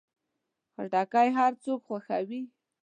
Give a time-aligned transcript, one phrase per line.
[0.73, 2.41] خټکی هر څوک خوښوي.